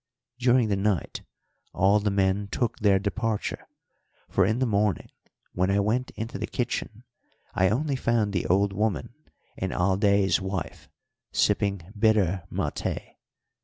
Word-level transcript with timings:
During 0.39 0.69
the 0.69 0.75
night 0.75 1.21
all 1.73 1.99
the 1.99 2.09
men 2.09 2.47
took 2.47 2.79
their 2.79 2.97
departure, 2.97 3.67
for 4.29 4.47
in 4.47 4.57
the 4.57 4.65
morning, 4.65 5.11
when 5.53 5.69
I 5.69 5.79
went 5.79 6.09
into 6.15 6.39
the 6.39 6.47
kitchen, 6.47 7.03
I 7.53 7.69
only 7.69 7.95
found 7.95 8.33
the 8.33 8.47
old 8.47 8.73
woman 8.73 9.13
and 9.59 9.71
Alday's 9.71 10.41
wife 10.41 10.89
sipping 11.31 11.83
bitter 11.95 12.47
maté. 12.51 13.17